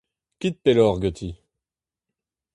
[0.39, 1.29] Kit pelloc'h ganti!